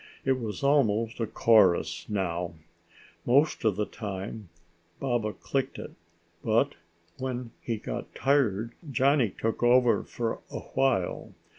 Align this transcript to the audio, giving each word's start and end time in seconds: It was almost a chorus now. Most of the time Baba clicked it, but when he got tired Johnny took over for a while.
It 0.25 0.39
was 0.39 0.63
almost 0.63 1.19
a 1.19 1.27
chorus 1.27 2.07
now. 2.09 2.55
Most 3.23 3.63
of 3.63 3.75
the 3.75 3.85
time 3.85 4.49
Baba 4.99 5.31
clicked 5.31 5.77
it, 5.77 5.91
but 6.43 6.73
when 7.19 7.51
he 7.61 7.77
got 7.77 8.15
tired 8.15 8.71
Johnny 8.89 9.29
took 9.29 9.61
over 9.61 10.01
for 10.03 10.39
a 10.49 10.61
while. 10.73 11.35